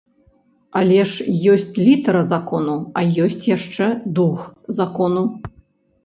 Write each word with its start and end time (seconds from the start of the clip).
Але 0.79 0.99
ж 1.09 1.25
ёсць 1.55 1.75
літара 1.87 2.23
закону, 2.31 2.77
а 3.01 3.03
ёсць 3.25 3.45
яшчэ 3.49 3.85
дух 4.21 4.39
закону. 4.79 5.23